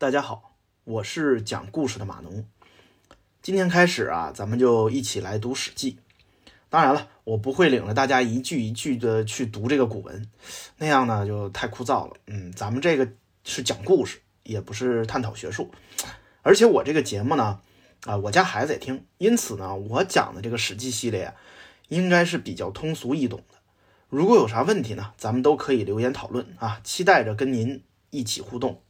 [0.00, 0.54] 大家好，
[0.84, 2.44] 我是讲故事的马农。
[3.42, 5.94] 今天开始啊，咱们就一起来读《史记》。
[6.68, 10.30] 当然了，我不会领着大家一句一句的去读这个古文，
[10.76, 12.14] 那样呢就太枯燥了。
[12.28, 13.08] 嗯，咱们这个
[13.42, 15.72] 是讲故事，也不是探讨学术。
[16.42, 17.60] 而且我这个节目呢，
[18.04, 21.34] 啊，我家孩子也听，因此呢，我讲的这个《史记》系列啊，
[21.88, 23.56] 应该是比较通俗易懂的。
[24.08, 28.80] 如果有啥问题呢，咱们都可以留言讨论啊，期待着跟您一起互动。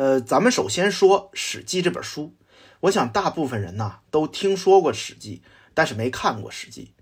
[0.00, 2.34] 呃，咱们首先说《史记》这本书，
[2.80, 5.42] 我想大部分人呢都听说过《史记》，
[5.74, 6.94] 但是没看过《史记》。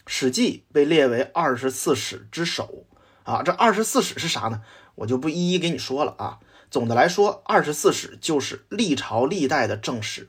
[0.04, 2.86] 《史记》被列为二十四史之首
[3.22, 4.62] 啊，这二十四史是啥呢？
[4.96, 6.40] 我就不一一给你说了啊。
[6.72, 10.28] 总的来说，二十四史就是历朝历代的正史。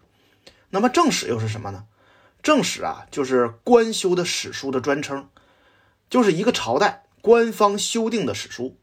[0.70, 1.86] 那么正史又是什么呢？
[2.44, 5.28] 正史啊，就是官修的史书的专称，
[6.08, 8.78] 就是一个朝代官方修订的史书，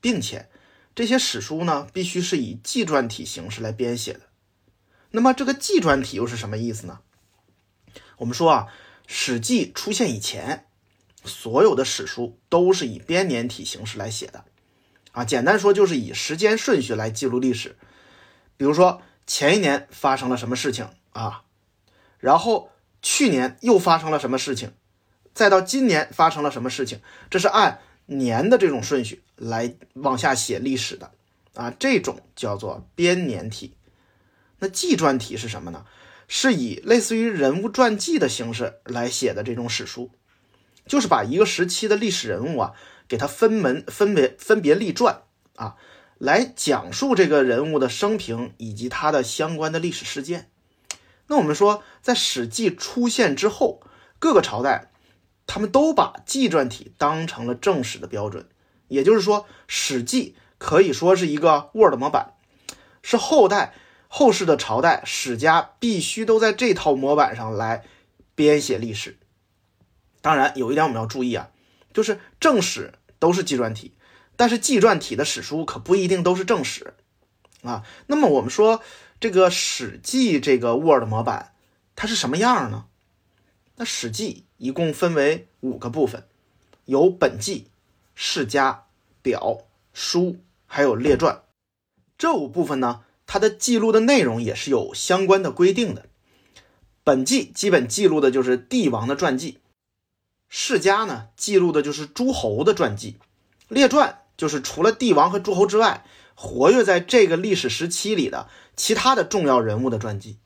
[0.00, 0.48] 并且。
[0.96, 4.22] 这些史书呢，必须是以纪传体形式来编写的。
[5.10, 7.00] 那么，这个纪传体又是什么意思呢？
[8.16, 8.68] 我们说啊，
[9.06, 10.64] 《史记》出现以前，
[11.22, 14.46] 所有的史书都是以编年体形式来写的。
[15.12, 17.76] 啊，简单说就是以时间顺序来记录历史。
[18.56, 21.42] 比如说，前一年发生了什么事情啊？
[22.18, 22.70] 然后
[23.02, 24.72] 去年又发生了什么事情？
[25.34, 27.02] 再到今年发生了什么事情？
[27.28, 27.82] 这是按。
[28.06, 31.12] 年的这种顺序来往下写历史的
[31.54, 33.74] 啊，这种叫做编年体。
[34.58, 35.84] 那纪传体是什么呢？
[36.28, 40.10] 是以类似于人物传记的形式来写的这种史书，
[40.86, 42.72] 就是把一个时期的历史人物啊，
[43.06, 45.22] 给他分门分别分别立传
[45.54, 45.76] 啊，
[46.18, 50.50] 来讲述这个人物的生平以及他的相关的历史事件。
[51.28, 53.80] 那我们说，在《史记》出现之后，
[54.18, 54.90] 各个朝代。
[55.46, 58.48] 他们都把纪传体当成了正史的标准，
[58.88, 62.34] 也就是说，《史记》可以说是一个 Word 模板，
[63.02, 63.74] 是后代
[64.08, 67.84] 后世的朝代史家必须都在这套模板上来
[68.34, 69.18] 编写历史。
[70.20, 71.50] 当然，有一点我们要注意啊，
[71.94, 73.92] 就是正史都是纪传体，
[74.34, 76.94] 但是纪传体的史书可不一定都是正史
[77.62, 77.84] 啊。
[78.08, 78.82] 那么我们说
[79.20, 81.52] 这个《史记》这个 Word 模板
[81.94, 82.86] 它是什么样呢？
[83.76, 86.24] 那《史记》一共分为五个部分，
[86.86, 87.66] 有本纪、
[88.14, 88.84] 世家、
[89.22, 89.58] 表、
[89.92, 91.42] 书，还有列传。
[92.16, 96.06] 这五部分呢，它的记录的内容也是有相关的规定的。
[97.04, 99.58] 本纪基本记录的就是帝王的传记，
[100.48, 103.16] 世家呢记录的就是诸侯的传记，
[103.68, 110.38] 列传就是除了帝王和诸侯之外，活跃在这个历史时期里的其他的重要人物的传记。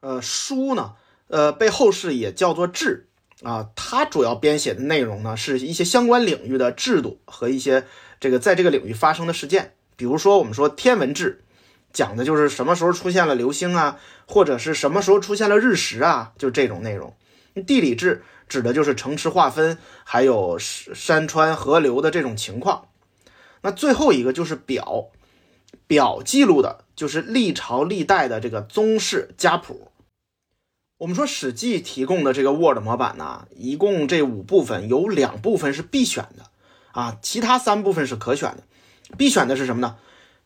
[0.00, 0.94] 呃，书呢？
[1.26, 3.07] 呃，被后世也叫做志
[3.42, 7.84] 啊，它主要编写的内容呢，是一些相关领域的制度和一些
[8.18, 9.74] 这个在这个领域发生的事件。
[9.96, 11.44] 比如说，我们说天文志，
[11.92, 17.14] 讲的就是什么时候出现了流星啊，或者是什么时候出现了日食啊，就这种内容。
[17.66, 22.86] 地理志指的就是城池划分，还有山川河流的这种情况。
[23.62, 25.06] 那最后一个就是表，
[25.86, 29.90] 表记录的就是历朝历代的这个宗室家谱。
[30.98, 36.50] 我们说《史记》提供的这个 Word 模板呢，一共这五部分有两部分是必选的
[36.90, 38.64] 啊，其他三部分是可选的。
[39.16, 39.96] 必选的是什么呢？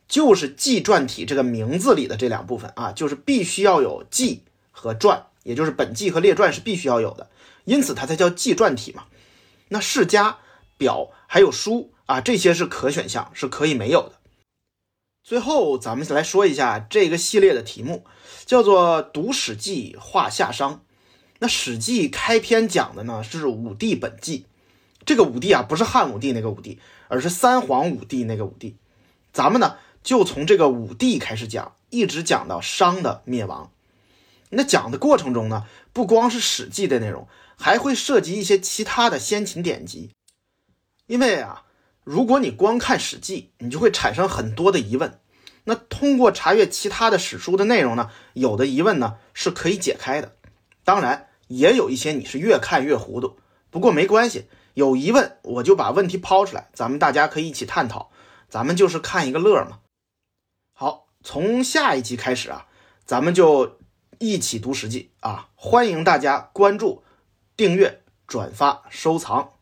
[0.06, 7.30] 就是纪传体这个名字里的这两部分啊，就是必须要有纪和传，也就是本纪和列传是必须要有的，
[7.64, 9.04] 因此它才叫纪传体嘛。
[9.69, 10.36] 那世家、
[10.76, 14.16] 表还有书啊，这些是可选项，是可以没有的。
[15.24, 18.04] 最后，咱们再来说一下这个系列的题目，
[18.44, 20.74] 叫做《读史记·话夏商》。
[21.38, 24.46] 那《史记》开篇讲的呢是武帝本纪，
[25.06, 28.76] 这个武帝啊不是汉武帝那个武帝，而是三皇五帝那个武帝。
[29.32, 33.70] 咱们呢就从这个武帝开始讲，一直讲到商的灭亡。
[34.50, 40.10] 那讲的过程中呢，不光是《史记》的内容，还会涉及一些其他的先秦典籍，
[41.06, 41.62] 因为啊。
[42.04, 45.20] 如果你光看《史记》，你就会产生很多的疑问。
[45.64, 50.34] 那通过查阅其他的史书的内容呢，有的疑问呢是可以解开的。
[50.82, 53.38] 当然，也有一些你是越看越糊涂。
[53.70, 58.10] 不过没关系，有疑问我就把问题抛出来，咱们大家可以一起探讨。
[58.49, 59.78] 咱们就是看一个乐嘛。
[60.72, 62.66] 好，从下一集开始啊，
[63.04, 63.78] 咱们就
[64.19, 65.49] 一起读《史记》啊！
[65.54, 67.04] 欢迎大家关注、
[67.56, 69.52] 订阅、转发、收藏。